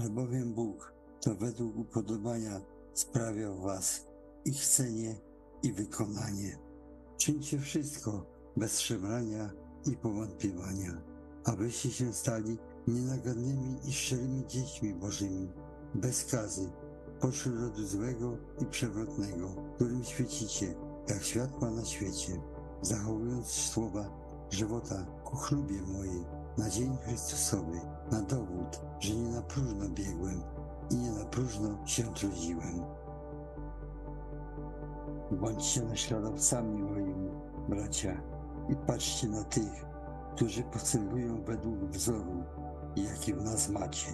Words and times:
albowiem 0.00 0.54
Bóg 0.54 0.92
to 1.20 1.34
według 1.34 1.76
upodobania 1.76 2.60
sprawia 2.94 3.50
w 3.50 3.60
was 3.60 4.06
i 4.44 4.52
chcenie, 4.52 5.14
i 5.62 5.72
wykonanie. 5.72 6.58
Czyńcie 7.16 7.58
wszystko 7.58 8.26
bez 8.56 8.80
szemrania 8.80 9.50
i 9.86 9.96
powątpiewania, 9.96 11.02
abyście 11.44 11.90
się 11.90 12.12
stali 12.12 12.58
nienagannymi 12.88 13.78
i 13.88 13.92
szczerymi 13.92 14.46
dziećmi 14.46 14.94
Bożymi, 14.94 15.48
bez 15.94 16.24
kazy, 16.24 16.70
pośród 17.20 17.60
rodu 17.60 17.86
złego 17.86 18.36
i 18.62 18.66
przewrotnego, 18.66 19.54
którym 19.74 20.04
świecicie, 20.04 20.74
jak 21.08 21.22
światła 21.22 21.70
na 21.70 21.84
świecie, 21.84 22.42
zachowując 22.82 23.46
słowa 23.46 24.10
żywota 24.50 25.06
ku 25.24 25.36
chlubie 25.36 25.82
mojej, 25.82 26.24
na 26.58 26.70
dzień 26.70 26.96
Chrystusowy, 27.04 27.80
na 28.10 28.22
dowód, 28.22 28.69
próżno 29.54 29.88
biegłem 29.88 30.42
i 30.90 30.96
nie 30.96 31.12
na 31.12 31.24
próżno 31.24 31.86
się 31.86 32.02
trudziłem. 32.02 32.84
Bądźcie 35.30 35.82
naśladowcami 35.82 36.82
moimi, 36.82 37.30
bracia, 37.68 38.22
i 38.68 38.76
patrzcie 38.76 39.28
na 39.28 39.44
tych, 39.44 39.84
którzy 40.34 40.62
postępują 40.62 41.44
według 41.44 41.78
wzoru, 41.78 42.44
jaki 42.96 43.34
w 43.34 43.44
nas 43.44 43.68
macie. 43.68 44.06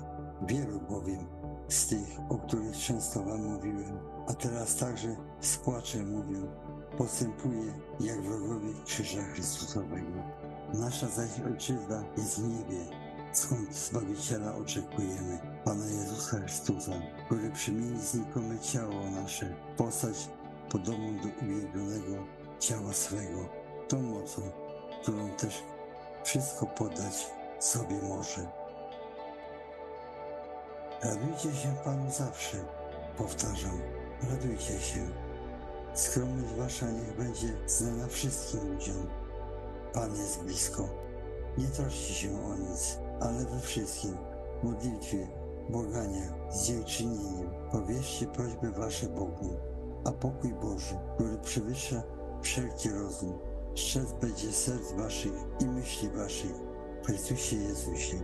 Wielu 0.47 0.81
bowiem 0.81 1.27
z 1.69 1.87
tych, 1.87 2.19
o 2.29 2.39
których 2.39 2.77
często 2.77 3.25
wam 3.25 3.45
mówiłem, 3.45 3.99
a 4.29 4.35
teraz 4.35 4.77
także 4.77 5.17
z 5.41 5.57
płaczem 5.57 6.11
mówię, 6.11 6.41
postępuje 6.99 7.75
jak 8.01 8.23
wrogowie 8.23 8.73
krzyża 8.85 9.23
Chrystusowego. 9.23 10.23
Nasza 10.75 11.09
zaś 11.09 11.41
ojczyzna 11.41 12.05
jest 12.17 12.41
w 12.41 12.49
niebie, 12.49 13.06
skąd 13.39 13.75
Zbawiciela 13.75 14.55
oczekujemy, 14.55 15.39
Pana 15.65 15.87
Jezusa 15.87 16.39
Chrystusa, 16.39 16.93
który 17.27 17.51
przemieni 17.51 18.01
znikome 18.01 18.59
ciało 18.59 19.11
nasze, 19.11 19.55
postać 19.77 20.29
podobną 20.71 21.17
do 21.17 21.29
uwielbionego 21.43 22.25
ciała 22.61 22.93
swego, 22.93 23.49
tą 23.89 24.03
mocą, 24.03 24.43
którą 25.03 25.31
też 25.31 25.63
wszystko 26.25 26.67
podać 26.67 27.27
sobie 27.61 28.03
może. 28.03 28.47
Radujcie 31.03 31.55
się 31.55 31.75
Panu 31.85 32.11
zawsze, 32.11 32.57
powtarzam, 33.17 33.81
radujcie 34.31 34.81
się. 34.81 35.09
Skromność 35.95 36.55
wasza 36.55 36.91
niech 36.91 37.17
będzie 37.17 37.49
znana 37.67 38.07
wszystkim 38.09 38.73
ludziom. 38.73 39.07
Pan 39.93 40.17
jest 40.17 40.43
blisko. 40.43 40.89
Nie 41.59 41.67
troszcie 41.67 42.15
się 42.15 42.45
o 42.47 42.55
nic, 42.57 42.99
ale 43.21 43.45
we 43.45 43.61
wszystkim, 43.61 44.17
modlitwie, 44.63 45.29
błaganiach, 45.69 46.33
z 46.49 46.69
powierzcie 47.73 48.27
prośby 48.27 48.71
wasze 48.71 49.09
Bogu, 49.09 49.51
a 50.05 50.13
pokój 50.13 50.55
Boży, 50.55 50.95
który 51.15 51.39
przewyższa 51.39 52.03
wszelki 52.43 52.91
rozum, 52.91 53.39
strzec 53.77 54.13
będzie 54.13 54.53
serc 54.53 54.93
waszych 54.93 55.33
i 55.61 55.67
myśli 55.67 56.11
waszych 56.11 56.55
w 57.03 57.07
Chrystusie 57.07 57.57
Jezusie. 57.57 58.17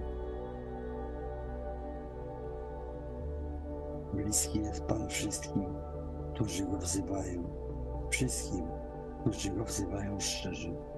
Bliski 4.15 4.59
jest 4.59 4.84
Pan 4.84 5.09
wszystkim, 5.09 5.75
którzy 6.34 6.65
Go 6.65 6.79
wzywają, 6.79 7.45
wszystkim, 8.11 8.67
którzy 9.21 9.51
Go 9.51 9.65
wzywają 9.65 10.21
szczerze. 10.21 10.92